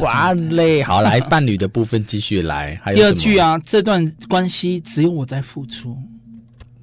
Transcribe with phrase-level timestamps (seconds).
[0.00, 2.78] 哇嘞，好来伴侣的部分继续来。
[2.82, 5.96] 还有第二句啊，这段关系只有我在付出。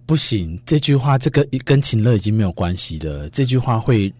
[0.05, 3.27] 不行，这句话这个跟情乐已经没有关系了。
[3.29, 4.13] 这句话会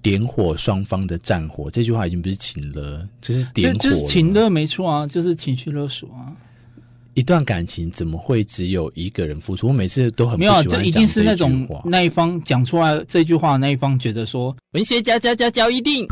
[0.00, 1.70] 点火双方的战火。
[1.70, 3.78] 这句话已经不是情乐，这是点火。
[3.78, 6.32] 就是情乐没错啊，就是情绪勒索啊。
[7.12, 9.68] 一段感情怎么会只有一个人付出？
[9.68, 16.06] 我每次都很不没有、啊，这一定是那种那一方讲出来这句话，那一方觉得说文学家家家教一定。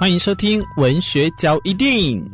[0.00, 2.24] 欢迎收听文学交易电影。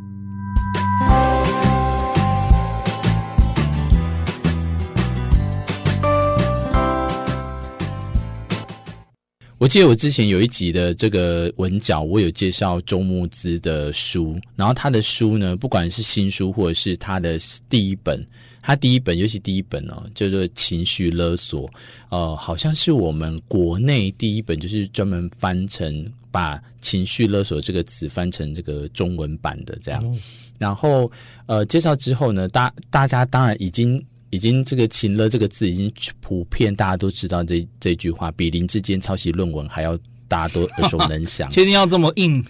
[9.59, 17.37] 我记得我之前有一集的这个文角，我有介绍周慕之的书，然后他的书呢，不管是新书或者是他的
[17.69, 18.25] 第一本。
[18.67, 21.69] 他第一本，尤其第一本哦，叫做《情绪勒索》，
[22.09, 30.03] 呃，好像是我们国内第一本，就是专门翻成把“情绪勒索”这个词翻成这个中文版的这样。
[30.05, 30.21] 嗯、
[30.59, 31.09] 然后，
[31.47, 35.89] 呃，介绍之后呢，大大家当然已经已经这个“情勒”这个字已经
[36.21, 39.97] 普遍大家都知道这这句话，比林志坚抄袭论文还要
[40.27, 41.49] 大家都耳熟能详。
[41.55, 42.45] 确定要这么硬？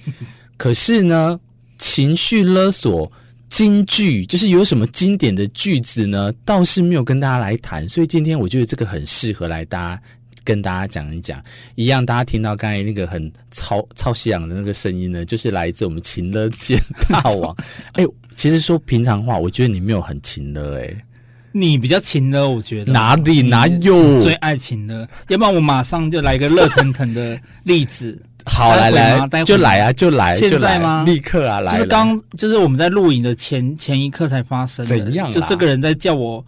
[0.57, 1.39] 可是呢，
[1.77, 3.12] 情绪勒索。
[3.49, 6.33] 金句就是有什么经典的句子呢？
[6.45, 10.03] 倒是没有跟大家来谈，所以今天我觉得这个很适合来大家
[10.45, 11.43] 跟大家讲一讲。
[11.77, 16.77] 一样，大家听到刚才那个很超超西洋的那个声音呢，就是来自我们秦乐界
[17.09, 17.55] 大王。
[17.95, 21.05] 哎、欸，其实说平常话，我觉得你没有很秦乐，哎，
[21.53, 25.09] 你比较勤乐，我觉得哪里哪有最爱情勒？
[25.29, 28.21] 要不然我马上就来一个热腾腾的例子。
[28.47, 31.03] 好，来来，就来啊，就来，现在吗？
[31.05, 31.73] 立刻啊，来！
[31.73, 34.97] 就是刚，就是我们在录影的前前一刻才发生的。
[34.97, 35.31] 怎样？
[35.31, 36.43] 就这个人在叫我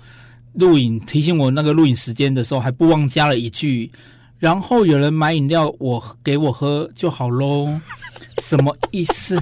[0.55, 3.91] 录影，提醒我那个录影时间的时候，还不忘加了一句
[4.39, 7.69] ：“然后有人买饮料，我给我喝就好喽。
[8.41, 9.37] ”什么意思？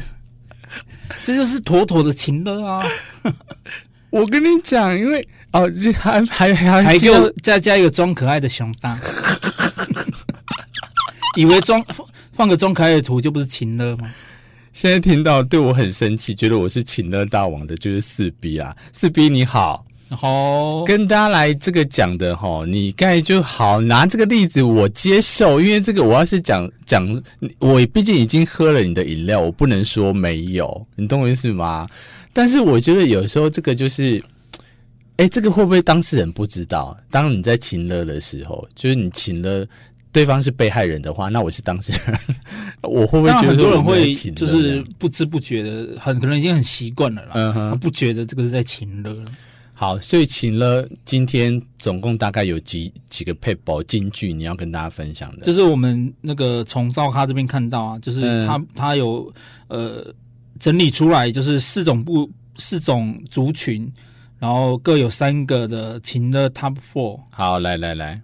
[1.23, 2.83] 这就是妥妥的情勒啊！
[4.11, 5.23] 我跟你讲，因为
[5.53, 8.99] 哦，这还还还还给我再加一个装可爱的熊大，
[11.37, 11.85] 以为装。
[12.37, 14.13] 放个装可爱的图就不是情乐吗？
[14.75, 27.23] 现在听到对我很生气，觉得我是情乐大王的，就是四 B 啊，四 B 你好，好，跟大家来这个讲的哈，你刚才就好拿这个例子我接受，因为这个我要是讲讲，
[27.59, 31.89] 我毕竟已经喝了你的饮料，我不能说没有，你懂我意思吗？
[32.35, 34.23] 但是我觉得有时候这个就是，
[35.17, 36.95] 哎，这个会不会当事人不知道？
[37.11, 39.67] 当你在情乐的时候，就是你情勒。
[40.17, 42.19] 对方是被害人的话，那我是当事人，
[42.81, 49.15] 我会不会觉得很多人会就是不知不觉的，很可能已经很习惯了啦，嗯哼，不觉得这个是在情勒。
[49.75, 59.31] 好，所以请了今天总共大概有几几个撇步金句，你要跟大家分享的，就是我们那个从赵咖这边看到啊，就是他、嗯、他有
[59.69, 60.15] 呃
[60.59, 63.87] 整理出来，就是四种不四种族群，
[64.39, 67.21] 然后各有三个的情的 top four。
[67.29, 68.19] 好，来来来。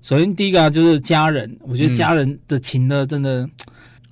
[0.00, 1.56] 首先，第一个啊，就是家人。
[1.62, 3.50] 我觉得家人的情呢真的、嗯、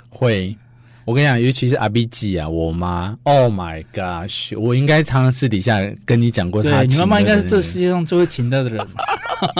[0.09, 0.57] 会。
[1.05, 3.17] 我跟你讲，尤其是阿 B G 啊，我妈。
[3.23, 4.59] Oh my gosh！
[4.59, 6.79] 我应该常常私底下跟你讲过他。
[6.83, 8.87] 对，你妈妈应该是这世界上最会情的的人。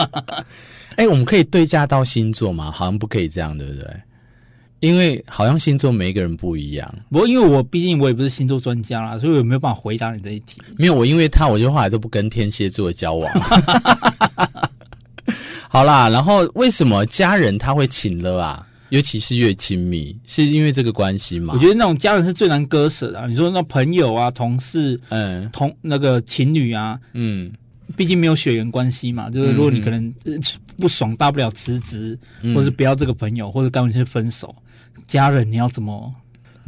[0.97, 2.73] 哎、欸，我们可以对价到星座吗？
[2.73, 3.89] 好像不可以这样，对不对？
[4.81, 6.95] 因为好像星座每一个人不一样。
[7.13, 10.61] 不过，因为我毕竟我也不是星座专家啦，所以我没有办法回答你这一题。
[10.77, 13.33] 没有，我因为他，我就后来都不跟天蝎座交往。
[15.69, 18.67] 好啦，然后为什么家人他会请了啊？
[18.91, 21.53] 尤其是越亲密，是因为这个关系吗？
[21.55, 23.27] 我觉得那种家人是最难割舍的啊。
[23.27, 27.53] 你说那朋友啊、同事、嗯、同那个情侣啊，嗯，
[27.97, 29.29] 毕竟没有血缘关系嘛。
[29.29, 30.15] 就是如果你可能
[30.79, 34.55] 不爽，大不了辞职，嗯、或是不要这个朋友，或者干脆分手。
[35.09, 36.15] 家人你要怎么？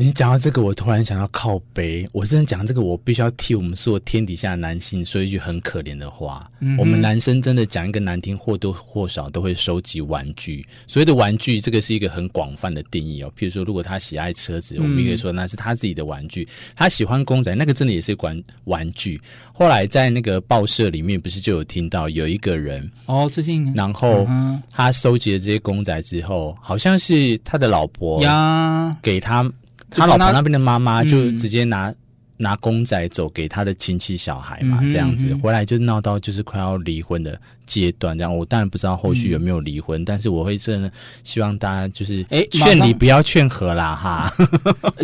[0.01, 2.09] 你讲到这个，我突然想到靠背。
[2.13, 6.49] 我真的讲这个，我必须要替我们所有天底下的男性说一句很可怜的话。
[6.61, 10.65] 嗯、我们男生真的讲一个难听，或多或少都会收集玩具。
[10.87, 13.33] 所谓的玩具，这个是一个很广泛的定义哦。
[13.37, 16.45] 譬如说，如果他喜爱车子，我们也可以说那是他自己的玩具。
[16.45, 19.21] 嗯、他喜欢公仔，那个真的也是玩玩具。
[19.53, 24.25] 后来在那个报社里面，不是就有听到有一个人哦，最近，然后
[24.71, 29.45] 他收集了这些公仔之后，好像是他的老婆呀给他。
[29.91, 31.97] 他老婆那边的妈妈就直接拿、嗯、
[32.37, 38.17] 拿公仔走给他的亲戚小孩嘛，这样子回来就闹到就是快要离婚的阶段。
[38.17, 40.93] 这样我当然不知道后续有没有离婚，嗯、但是我会真的
[41.25, 44.33] 希望大家就是哎劝离不要劝和啦哈，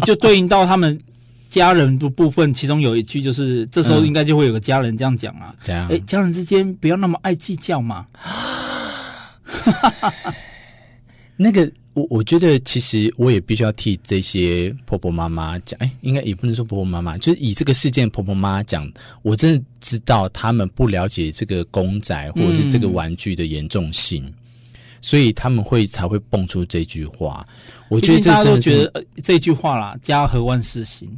[0.03, 1.01] 就对应到他们
[1.49, 8.07] 家人的部分，其中有一句就是这时候应该就会有个家人这样讲啊，这样哎家人之间不要那么爱计较嘛。
[11.37, 18.89] 那个，我我觉得其实我也必须要替这些婆婆妈妈讲，哎，应该也不能说婆婆妈妈，就是以这个事件婆婆妈妈讲，
[19.23, 24.35] 我真的知道他们不了解这个公仔或者是这个玩具的严重性，嗯、
[25.01, 27.45] 所以他们会才会蹦出这句话。
[27.89, 31.11] 我觉得这大家都觉得这句话啦，家和万事兴。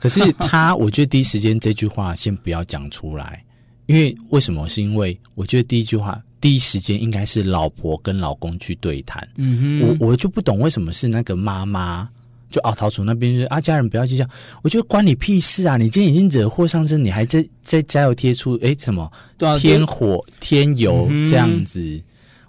[0.00, 3.42] 可是他，我觉得第一时间这句话先不要讲出来，
[3.86, 4.68] 因为为什么？
[4.68, 6.22] 是因为我觉得第一句话。
[6.40, 12.06] 第一时间应该是老婆跟老公去对谈，嗯哼，我我就不懂为什么是那个妈妈
[12.50, 14.28] 就啊，桃楚那边就是啊，家人不要计较，
[14.60, 15.78] 我觉得关你屁事啊！
[15.78, 19.10] 你今天已经惹祸上身，你还在在加油贴出哎什么
[19.58, 22.02] 添火添油这样子，嗯、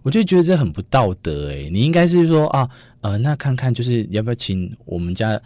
[0.03, 1.69] 我就觉得这很不道德哎！
[1.71, 5.41] 你应该是说啊呃，那看看就是要不要请我们家。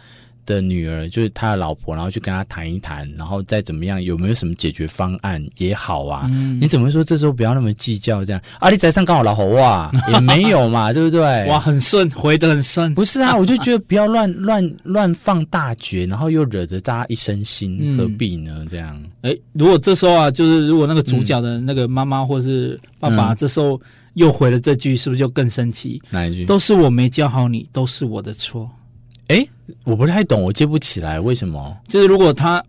[0.50, 6.28] 的女儿就是他的老婆，然后去跟他谈一谈，然后再怎么样，有没有什么解决方案也好啊？
[6.32, 8.42] 嗯、你怎么说这时候不要那么计较这样？
[8.58, 11.46] 阿里在上刚好老好哇，也没有嘛，对不对？
[11.48, 12.92] 哇，很顺，回的很顺。
[12.94, 18.66] 不是啊， 我就觉得不要乱乱乱放大绝，然后又惹得大家一身心，嗯、何必呢？
[18.68, 19.00] 这样？
[19.22, 23.80] 哎，如果这时候啊，就是如果那个主角的那个妈妈或是爸爸，这时候
[24.14, 26.00] 又回了这句，是不是就更生气？
[26.10, 26.44] 哪一句？
[26.44, 28.68] 都是我没教好你，都是我的错。
[29.30, 29.46] 哎，
[29.84, 31.76] 我不太懂，我接不起来，为什么？
[31.86, 32.62] 就是如果他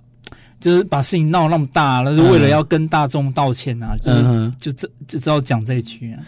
[0.60, 6.22] 就是把事情闹那么大，那是为了要跟大众道歉啊，就是、嗯、就这就知道讲这一句啊。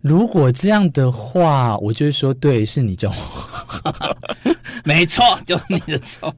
[0.00, 4.16] 如果这样的话，我就会说，对，是你叫我，
[4.84, 6.34] 没错，就是你的错。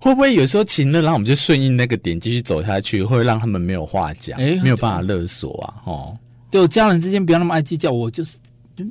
[0.00, 5.74] 会不会有时候情了，然后我们就顺应那个点继续走下去，会让他们没有话讲，诶没有办法勒索啊？
[5.84, 6.16] 哦，
[6.50, 8.36] 对，我家人之间不要那么爱计较，我就是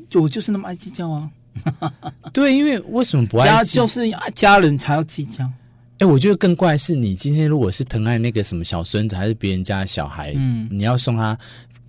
[0.07, 1.27] 就我就是那么爱计较啊。
[2.33, 4.01] 对，因为为什么不爱家就是
[4.35, 5.43] 家人才要计较。
[5.43, 11.37] 哎、欸，我觉得更怪是，你今天如果是疼爱那个什么小孙子，还是别人家的小孩，嗯，你要送他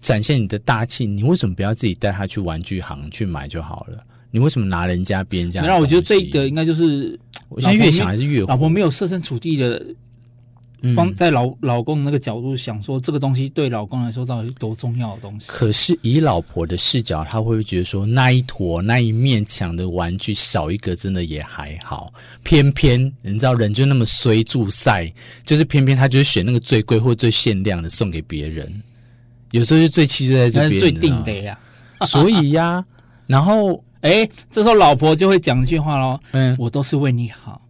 [0.01, 4.03] 展现你的大气，你为什么不要自己带他去玩具行去买就好了？
[4.31, 5.61] 你为什么拿人家别人家？
[5.63, 7.19] 那我觉得这个应该就是，
[7.49, 9.85] 我现在越想还是越火，老婆没有设身处地的。
[10.95, 15.47] 方在老老公那个角度想说，这个东西对老公来说到底是多重要的东西？
[15.49, 22.13] 可是以老婆的视角，他会不会觉得说，那一坨那一面墙的玩具少一个，真的也还好。
[22.45, 25.13] 偏偏你知道，人就那么衰，助赛
[25.45, 28.71] 就是偏偏他就是选那个最贵或最限量的送给别人。
[29.51, 31.59] 有时候就最气就在这边，最定的呀。
[32.07, 32.85] 所以呀，
[33.27, 37.61] 然后哎，这时候老婆就会讲一句话喽：“嗯，我都是为你好。”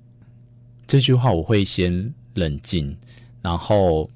[0.87, 2.12] 这句话我会先。
[2.38, 2.96] 冷静，
[3.43, 4.08] 然后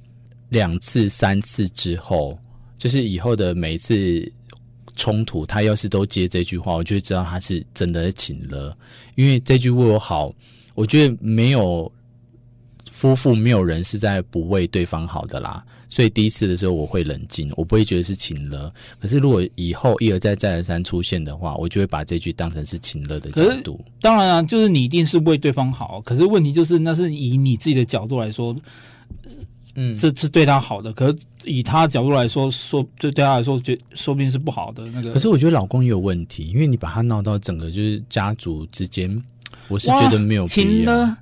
[0.48, 2.38] 两次、三次之后，
[2.78, 4.32] 就是以后的每一次
[4.96, 8.76] 冲突，他要是都接这句话，我就知道他是真的请了。
[9.16, 10.32] 因为这句为我好，
[10.74, 11.90] 我觉得没有
[12.90, 15.64] 夫妇没有人是在不为对方好的啦。
[15.92, 18.72] 所以第一次的时候我会冷静，我不会觉得是情了。
[18.98, 23.78] 可是如果以后一而再再而三出现的话，我就会把这句当成是情了的角度。
[24.00, 26.00] 当然啊，就是你一定是为对方好。
[26.00, 28.56] 可是问题就是，那是以你自己的角度来说，
[29.74, 30.90] 嗯，这是对他好的。
[30.94, 35.10] 可是以他的角度来说，说就对他来说，觉说不定是不好的那个。
[35.10, 39.14] 可是我觉得老公也有问题，因为你把他闹到整个就是家族之间，
[39.68, 41.16] 我是觉得没有必要。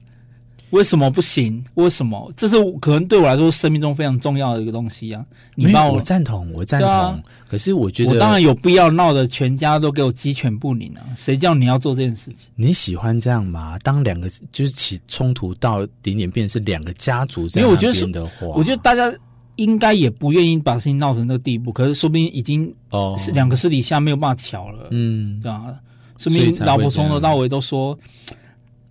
[0.70, 1.62] 为什么不行？
[1.74, 2.32] 为什么？
[2.36, 5.24] 这是可能对我来说生命中非常重要的一个东西啊！
[5.56, 6.88] 你帮我，我赞同，我赞同。
[6.88, 11.02] 啊、可是我觉得，我当然有必要闹得全家都给我鸡犬不宁啊！
[11.16, 12.50] 谁叫你要做这件事情？
[12.54, 13.78] 你喜欢这样吗？
[13.80, 18.08] 当两个就是起冲突到顶点，变成是两个家族这样我觉得是，
[18.40, 19.12] 我觉得大家
[19.56, 21.72] 应该也不愿意把事情闹成这个地步。
[21.72, 25.74] 可是说不定已经哦，是两个私底下没有办法乔了，嗯，对吧？
[26.16, 27.98] 说不定老婆从头到尾都说。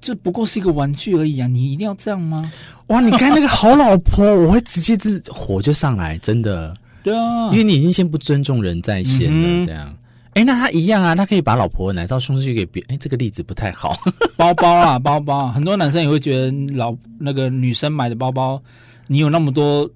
[0.02, 1.48] 这不过是一个玩具而已啊！
[1.48, 2.52] 你一定要这样吗？
[2.88, 3.02] 哇！
[3.02, 6.74] 你看那个好老婆，我会直接这火就上来，真的。
[7.04, 9.96] 对啊，因为你已经先不尊重人在先了，这样。
[10.34, 12.84] 哎，那他一样啊，他可以把老婆的奶罩送出去给别。
[12.88, 13.98] 哎，这个例子不太好。
[14.38, 18.62] 包包啊，包包，很多男生也会觉得老那个女生买的包包，
[19.08, 19.90] 你有那么多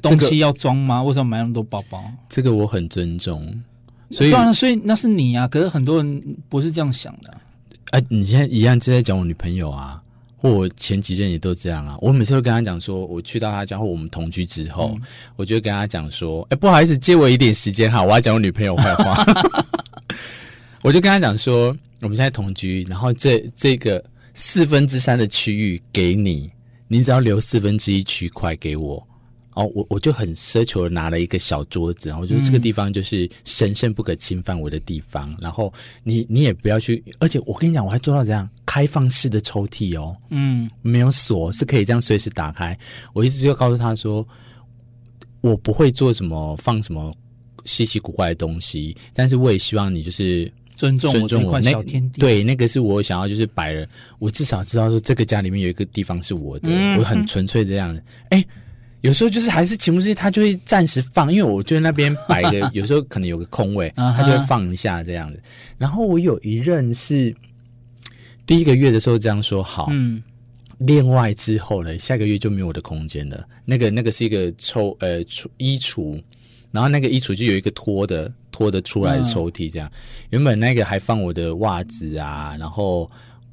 [0.00, 0.98] 东西要装吗？
[0.98, 2.02] 这个、为什么买那么多包包？
[2.28, 3.46] 这个我很尊重。
[4.10, 5.46] 所以，所以那是你啊。
[5.46, 7.36] 可是很多人不是这样想的。
[7.90, 10.00] 哎、啊，你现在一样就在讲我女朋友啊，
[10.36, 11.96] 或我前几任也都这样啊。
[12.00, 15.02] 我每次都跟他讲说，我去到他家或我们同居之后，嗯、
[15.36, 19.24] 我就跟他讲说，哎，不好意思，借我一点时间哈，我要讲我女朋友坏话。
[20.82, 26.50] 我就跟他讲说，我们现在同居，然后这这个四分之三的区域给你，
[26.88, 29.06] 你只要留四分之一区块给我。
[29.54, 35.30] 哦，我我就很奢求的拿了一个小桌子，然后我觉得这个地方就是神圣不可侵犯我的地方。
[35.32, 42.78] 嗯、然后你你也不要去，而且我跟你讲，我还做到这样开放式的抽屉哦，嗯，没有锁，是可以这样随时打开。
[43.12, 44.26] 我一直就告诉他说，
[45.40, 47.12] 我不会做什么放什么
[47.64, 52.20] 稀奇古怪的东西，但是我也希望你就是尊重尊重我那天地。
[52.20, 53.86] 对，那个是我想要就是摆了，
[54.18, 58.02] 我至少知道说这个家里面有一个地方是我的，嗯、我很纯粹这样的。
[58.30, 58.44] 哎，
[59.00, 65.40] 有时候就是还是情不自禁，他就会暂时放，因为我觉得那边摆的 有时候可能有个空位，他就会放一下这样子。
[65.78, 67.34] 然后我有一任是
[68.46, 70.22] 第一个月的时候这样说好，嗯。
[70.78, 73.46] 另外之后呢，下个月就没有我的空间了。
[73.66, 76.18] 那个那个是一个抽呃橱衣橱，
[76.70, 79.86] 然后那个衣橱就有一个拖的拖的出来的抽屉，这样。
[79.92, 83.06] 嗯、原本那个还放我的袜子啊，然后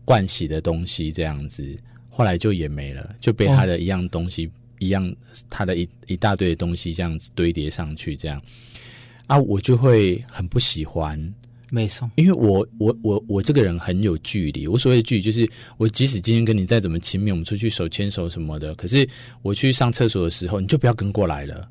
[0.05, 1.69] 盥洗的东西这样子，
[2.07, 5.15] 后来就也没了，就被他的一样东西、哦、一样，
[5.49, 8.41] 他的一一大堆的东西这样子堆叠上去，这样
[9.27, 11.33] 啊，我就会很不喜欢。
[11.69, 14.67] 没错，因为我我我我这个人很有距离。
[14.67, 19.05] 我所谓的距离，就是我即使今天跟你再怎么亲密，我们出去手牵手什么的，可是
[19.41, 21.69] 我去上厕所的时候，你就不要跟过来了。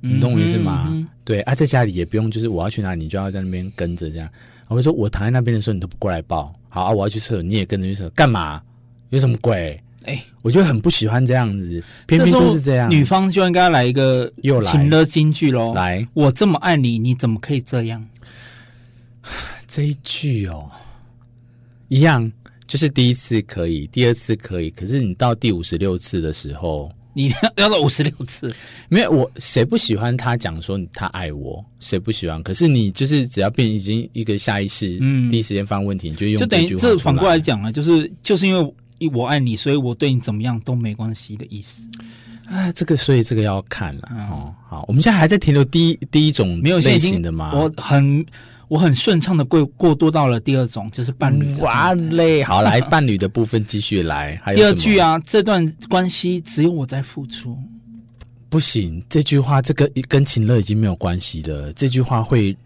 [0.00, 0.86] 你懂我意思吗？
[0.90, 4.28] 嗯嗯、对啊，在家里也不用，就是我要去哪里，你就要在那边跟着这样。
[4.68, 6.54] 我会说，我躺在那边的时候，你都不过来抱。
[6.68, 8.62] 好啊，我要去厕所，你也跟着去厕所，干嘛？
[9.10, 9.78] 有什么鬼？
[10.06, 12.90] 哎，我就很不喜欢这样子，偏偏就是这样。
[12.90, 15.74] 女方就应该来一个又来情勒金句喽。
[15.74, 18.04] 来，我这么爱你，你怎么可以这样？
[19.66, 20.70] 这一句哦，
[21.88, 22.30] 一样，
[22.66, 28.54] 就是第一次可以，第二次可以，可是你到第五十六次的时候，你 要到五十六次，
[28.88, 32.40] 没有我谁不喜欢他讲说他爱我，谁不喜欢？
[32.44, 38.74] 可是你就是只要变已经一个下意识，嗯，第一时间发问题，你就用这就等于这反过来讲啊，就是就是因为
[39.12, 41.82] 我爱你，所以我对你怎么样都没关系的意思。
[42.46, 44.54] 啊，这个所以这个要看了、嗯、哦。
[44.68, 47.52] 好，我们现在还在停留第一第一种没有类型的吗？
[47.54, 48.24] 我很。
[48.68, 51.54] 我很顺畅的过过渡到了第二种，就是伴侣。
[51.60, 54.36] 哇嘞，好来伴侣的部分继续来。
[54.42, 57.56] 还有第二句啊，这段关系只有我在付出。
[58.48, 61.72] 不行，这句话这个跟情乐已经没有关系了。
[61.74, 62.56] 这句话会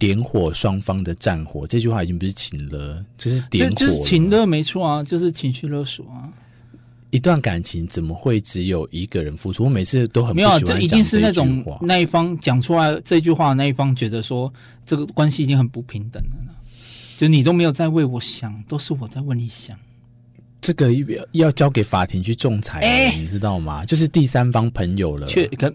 [0.00, 1.64] 点火双方的战火。
[1.64, 3.76] 这句话已经不是情了，这是点火。
[3.76, 6.28] 就是情勒没错啊，就是情绪勒索啊。
[7.10, 9.64] 一段感情怎么会只有一个人付出？
[9.64, 10.34] 我每次都很。
[10.34, 14.52] 没有，这一定是那种那一方讲出来这句话，那一方觉得说
[14.84, 16.54] 这个关系已经很不平等了。
[17.16, 19.76] 就你都没有在为我想，都是我在为你想。
[20.62, 20.90] 这个
[21.32, 23.84] 要交给法庭去仲裁，欸，你知道吗？
[23.84, 25.26] 就是第三方朋友了。
[25.26, 25.72] 却可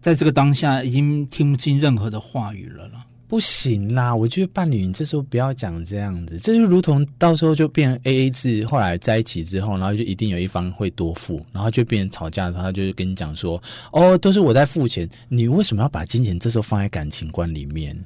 [0.00, 3.04] 在这个当下已经听不进任何的话语了了。
[3.32, 13.58] 不行啦，我觉得伴侣，你这时候不要讲这样子，这就如同到时候就变成 A A 制，后来在一起之后，然后就一定有一方会多付，然后就变成吵架的时候，他就跟你讲说，
[13.90, 17.98] 哦，都是我在付钱，你为什么要把金钱这时候放在感情观里面？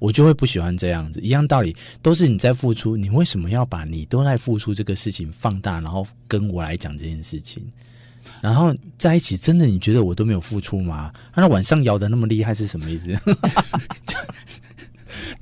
[0.00, 1.20] 我就会不喜欢这样子。
[1.20, 7.64] 一样道理，都是你在付出，你为什么要把你都在付出这个事情放大，然后跟我来讲这件事情？
[8.40, 11.12] 然后在一起，真的你觉得我都没有付出吗？
[11.36, 13.16] 那晚上摇的那么厉害是什么意思？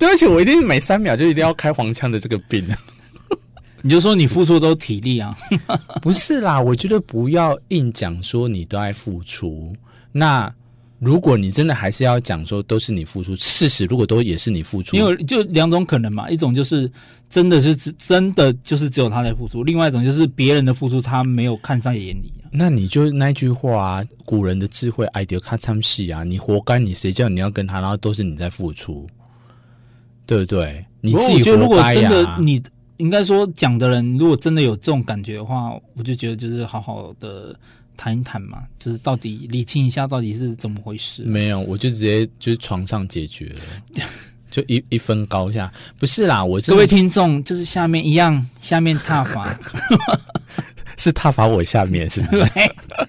[0.01, 2.67] 对不起，我一定每三秒就一定要开黄腔的这个病。
[3.83, 5.31] 你就说你付出都体力啊？
[6.01, 9.71] 不是啦，我觉得不要硬讲说你都爱付出。
[10.11, 10.51] 那
[10.97, 16.91] 如果你真的还是要讲说都是你付出，事实如果都也是你付出，因为就两种可能嘛，一种就是
[17.29, 22.33] 真的是只真的就是只有他在付出，另外一种就是别人的付出他没有看在眼里。
[22.51, 29.07] 那你就那句话啊，古人的智慧，爱丢卡参戏啊，你活该，你谁叫你要跟他，然后都是你在付出。
[30.31, 30.85] 对不对？
[31.01, 32.63] 你自己、啊、我觉得，如果真的，你
[32.95, 37.53] 应该说讲的人，如果真的有这种感觉的话，我就觉得就是好好的
[37.97, 41.23] 谈一谈嘛，就是到底理清一下到底是怎么回事。
[41.23, 44.05] 没有，我就直接就是床上解决了，
[44.49, 45.69] 就一一分高下。
[45.99, 49.53] 不是啦，我各位听众就是下面一样，下面踏伐
[50.95, 52.45] 是踏伐我下面是不是？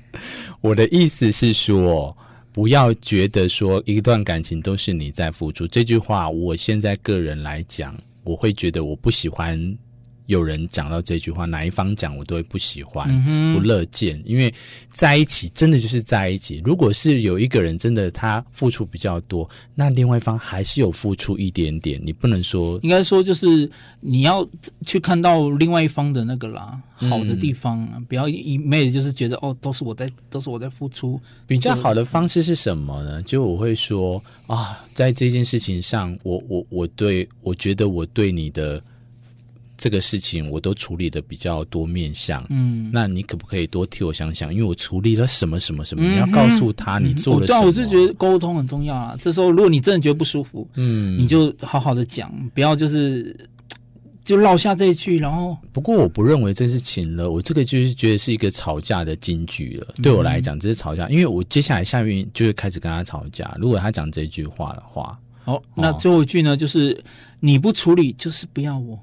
[0.61, 2.17] 我的意思是说。
[2.53, 9.77] 不要觉得说一段感情都是你在付出，这句话，我现在个人来讲，我会觉得我不喜欢。
[10.27, 14.53] 有人讲到这句话，哪一方讲我都会不喜欢，嗯、不乐见，因为
[14.91, 16.63] 在一起真的就是在一起。
[16.65, 22.79] 如果是有一个人真的他付出比较多，那另外一方还是有付出一点点，你不能说。
[22.83, 24.49] 应该说就是你要
[24.87, 31.21] 去看到另外一方的那个啦，好的地方，嗯、不要一昧的就是觉得哦，都是我在，都是我在付出。
[31.47, 33.23] 比较好的方式是什么呢？
[33.25, 38.83] 就我会说啊，在这件事情上，我我我对我觉得我对你的。
[39.77, 44.53] 这个事情我都处理的比较多面向，嗯，那你可不可以多替我想想？
[44.53, 47.61] 因为我处理了什么什么什么，嗯、你要告诉他你做了什么。
[47.61, 49.17] 对、嗯，我是觉得沟通很重要啊。
[49.21, 53.35] 这时候如果你真的觉得不舒服，嗯，你就好好的讲，不要就是
[54.25, 59.95] 就落下这一句，然后不过我不认为这是请了，我这个就是觉得是一个吵架的金句了。
[60.01, 63.57] 对我来讲，这是吵架，因为我接下来下面就会开始跟他吵架。
[63.59, 67.03] 如果他讲这句话的话，好，那最后一句呢，就是
[67.41, 68.97] 你不处理就是不要我。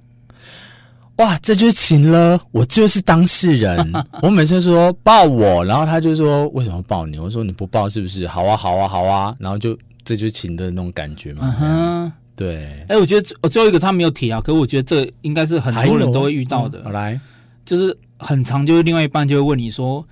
[1.19, 3.91] 哇，这就是情了，我就是当事人。
[4.23, 7.19] 我每次说抱我，然后他就说为什么抱你？
[7.19, 8.25] 我说你不抱是不是？
[8.25, 11.55] 好啊，好啊，好啊，然后就这就是情的那种感觉嘛。
[11.59, 16.81] 嗯对，哎、欸，我觉得我最后一个他没有提啊，可是我觉得这应该是很多人都会遇到的。
[16.85, 17.19] 嗯、来，
[17.65, 20.07] 就是很长，就是另外一半就会问你说，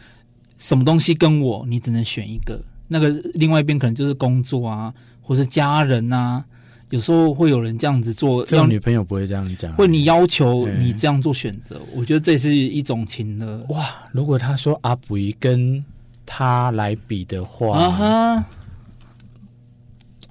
[0.58, 2.60] 什么东西跟我，你只能选一个。
[2.90, 6.44] 那个另外一边可能就是工作啊，或是家人啊。
[6.90, 11.82] 有时候会有人这样子做，这女朋友不会这样讲，会你要求你这样做选择。
[11.94, 13.66] 我觉得这是一种情勒。
[13.70, 15.84] 哇，如果他说阿布宜跟
[16.26, 18.46] 他来比的话，啊哈。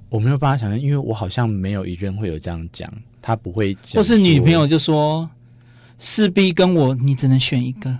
[0.09, 2.89] 我没有办法想象，因为我好像没有一任会有这样讲，
[3.21, 4.01] 他不会讲。
[4.01, 5.29] 或是女朋友就说
[5.99, 7.93] 势必跟我，你只能选一个。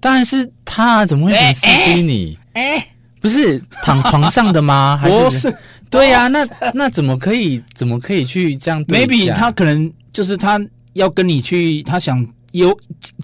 [0.00, 2.36] 当然是他，怎么会选势必你？
[2.52, 2.86] 哎、欸欸，
[3.20, 4.98] 不是躺床上的吗？
[5.00, 5.56] 还是？
[5.90, 7.62] 对呀、啊，那那怎么可以？
[7.74, 10.60] 怎么可以去这样？Maybe 他可能就是他
[10.94, 12.78] 要跟你去，他想揪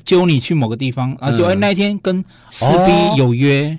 [0.05, 3.79] 揪你去某个地方，啊，就哎那一天跟四 B 有约，哦、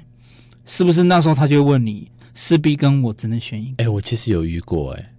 [0.65, 1.03] 是不是？
[1.03, 2.09] 那时候他就会问你。
[2.35, 3.83] 四 B 跟我只能选一个。
[3.83, 5.09] 哎、欸，我其实有遇过、欸，哎，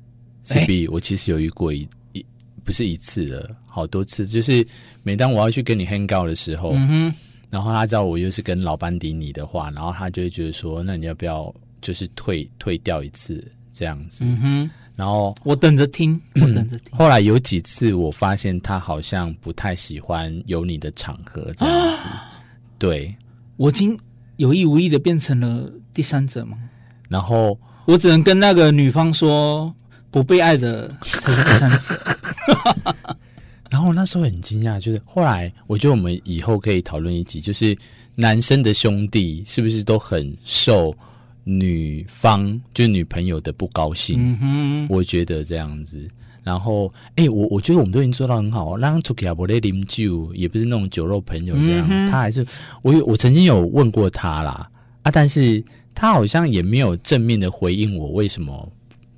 [0.43, 2.27] 四 B 我其实有遇过一一
[2.65, 4.27] 不是一次了，好多次。
[4.27, 4.67] 就是
[5.05, 7.15] 每当我要去跟你 hang out 的时候，嗯哼，
[7.51, 11.55] 然后他知道我又是跟老班迪你的话，然后他就会觉得说，那你要不要
[11.85, 14.25] 就是退退掉一次这样子？
[14.25, 16.97] 嗯哼，然后我等着听， 我等着听。
[16.97, 22.05] 后来有几次我发现他好像不太喜欢有你的场合这样子。
[22.09, 22.31] 啊、
[22.79, 23.15] 对，
[23.59, 23.97] 我已经
[24.37, 26.57] 有意无意的变成了第三者吗？
[27.11, 29.73] 然后我只能跟那个女方说，
[30.11, 32.17] 不被爱的才是第三者。
[33.71, 37.77] 然后那时候很惊讶，就是后来我觉得我们以后可以讨论一集，就是
[38.15, 40.95] 男生的兄弟是不是都很受
[41.45, 44.37] 女方就女朋友的不高兴？
[44.43, 46.09] 嗯，我觉得这样子。
[46.43, 51.87] 然后哎，我我觉得我们都已经做到很好，让出去啊，不勒啉酒，也不是那种酒肉朋友这样。
[51.91, 52.45] 嗯、他还是
[52.83, 54.69] 我我曾经有问过他啦
[55.03, 55.65] 啊，但是。
[55.97, 58.69] 他好像也没有正面的回应我为什么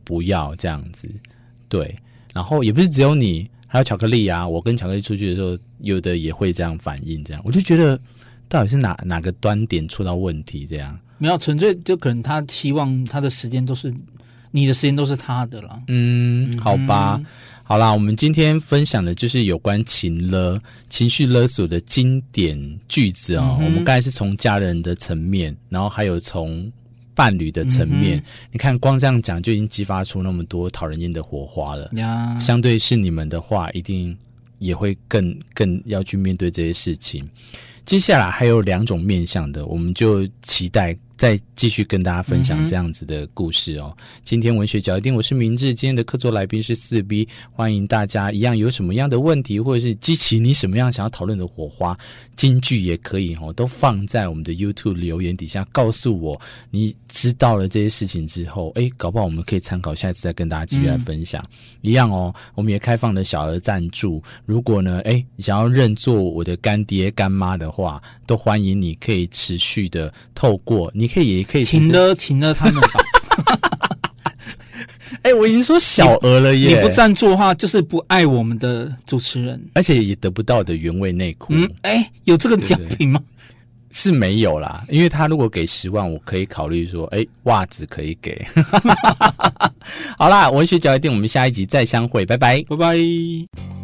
[0.05, 1.09] 不要这样子，
[1.71, 1.97] 对，
[2.35, 7.99] 然后也不是只有你，还有巧克力啊，我跟巧克力出去的时候，有的也会这样反应，这样我就觉得
[8.47, 13.95] 到底是哪哪个端点出到问题，这样没有，纯粹就可能他希望他的时间都是
[14.51, 17.17] 你的时间都是他的了，嗯，好吧。
[17.19, 17.27] 嗯
[17.69, 20.57] 好啦，我们今天分享的就是有关情勒、
[20.89, 23.57] 情绪勒索的经典句子哦。
[23.59, 26.71] 嗯、我们刚才是从家人的层面，然后还有从
[27.13, 28.19] 伴侣的层面。
[28.19, 31.91] 嗯、你看，光这样讲就已经激发出那么多讨人厌的火花了。
[31.95, 34.17] 呀，相对是你们的话，一定
[34.61, 37.29] 也会更更要去面对这些事情。
[37.85, 40.97] 接下来还有两种面向的，我们就期待。
[41.17, 43.95] 再继续跟大家分享这样子的故事哦。
[43.99, 45.75] 嗯、今天文学角一定，我是明志。
[45.75, 51.97] 今天的客座来宾是四 B，欢迎大家一样有什么样的问题，或者是激起你什么样想要讨论的火花，
[52.37, 56.39] 金句也可以哦，都放在我们的 YouTube 留言底下，告诉我
[56.71, 61.43] 你知道了这些事情之后，哎，搞不好我们可以参考，下一次再跟大家继续来分享。
[61.43, 71.06] 嗯、一样哦，我们也开放了小额赞助，如果呢，哎，你想要认作我的干爹干妈的话，都欢迎你可以持续的透过你。
[71.07, 72.89] 你可以也可以请了请了他们吧。
[75.23, 76.77] 哎、欸，我已经说小额了耶！
[76.77, 81.53] 你不赞助的话，就是不爱我们的主持人，而且也得不到的原味内裤。
[81.55, 83.21] 嗯，哎、欸，有这个奖品吗？
[83.93, 88.45] 是没有啦，因为他如果给十万，我可以考虑说，哎、欸，袜子可以给。
[90.19, 93.76] 好啦，文学角一定，我们下一集再相会，拜拜，拜拜。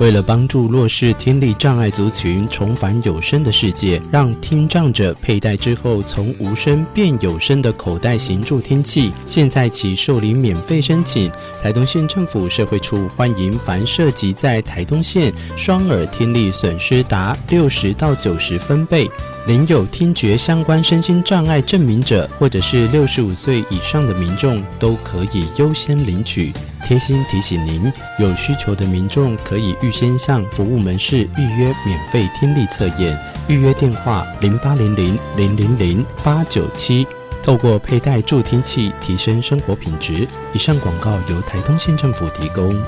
[0.00, 11.30] 为了帮助弱势听力障碍族群重返有声的世界，让听障者佩戴之后从无声变有声的口袋型助听器，现在起受理免费申请。
[11.60, 19.10] 台东县政府社会处欢迎凡涉及在台东县双耳听力损失达六十到九十分贝，
[19.48, 26.52] 领有听觉相关身心障碍证明者，或者是六十五岁以上的民众，都可以优先领取。
[26.84, 37.06] 贴心提醒您，有需求的民众可以预先向服务门市预约免费听力测验，预约电话零八零零零零零八九七。
[37.42, 40.28] 透过佩戴助听器提升生活品质。
[40.52, 42.78] 以上广告由台东县政府提供。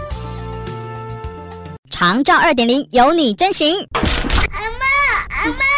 [1.88, 3.74] 长照二点零，有你真行。
[3.94, 5.69] 阿妈，阿妈，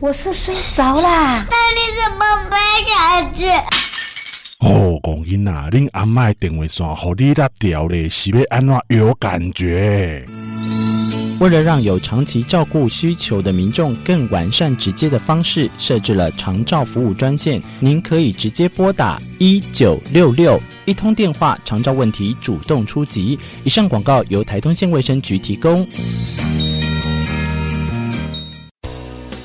[0.00, 1.46] 我是睡着啦。
[1.50, 2.56] 那你怎么没
[2.92, 3.44] 孩子？
[4.58, 10.24] 哦，公英啊，恁阿妈的电话线，互你那调咧，是要安怎有感觉？
[11.38, 23.38] 为了让有长期照顾需求的民众更完善直接的方式，设置了长照服务专线，您可以直接拨打一九六六，一通电话，长照问题主动出击。
[23.64, 25.86] 以上广告由台东县卫生局提供。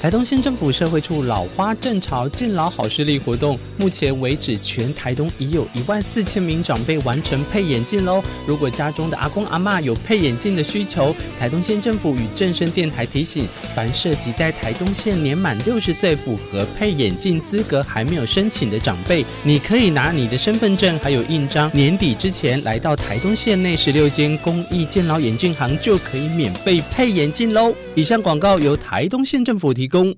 [0.02, 8.20] 台东县政府社会处老花正潮健老好视力活动，目前为止，全台东已有一万四千名长辈完成配眼镜喽。
[8.48, 27.72] 如果家中的阿公阿嬷有配眼镜的需求，台东县政府与正声电台提醒，凡涉及在台东县年满六十岁、符合配眼镜资格还没有申请的长辈，你可以拿你的身份证还有印章，年底之前来到台东县内十六间公益健老眼镜行，就可以免费配眼镜喽。
[27.94, 30.16] 以上广告由台东县政府提供。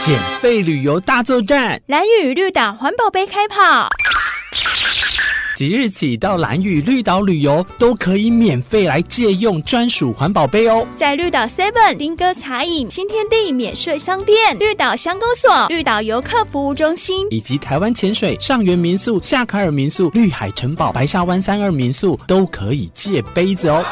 [0.00, 3.88] 减废旅游大作战，蓝雨绿岛环保杯开跑。
[5.60, 10.86] 即日起到蓝屿绿岛旅游，都可以免费来借用专属环保杯哦。
[10.94, 23.84] 在绿岛 Seven、丁哥茶饮、新天地免税商店、绿岛乡公所、绿岛游客服务中心，以及台湾潜水、上元民宿、夏卡尔民宿、绿海城堡、白沙湾三二民宿，都可以借杯子哦。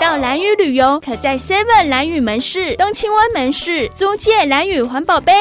[0.00, 5.34] 到蓝屿旅游，可在 Seven 蓝屿门市、东青湾门市租借蓝屿环保杯。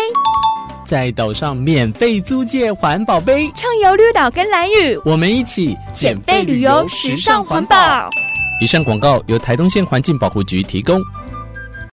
[0.89, 8.09] 在岛上免费租借环保杯，畅游绿岛跟蓝屿，我们一起减费旅游，时尚环保。
[8.59, 10.99] 以上广告由台东县环境保护局提供。